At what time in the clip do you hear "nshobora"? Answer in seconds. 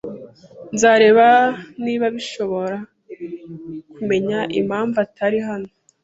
2.15-2.77